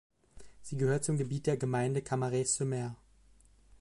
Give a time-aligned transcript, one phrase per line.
[0.63, 2.95] Sie gehört zum Gebiet der Gemeinde Camaret-sur-Mer.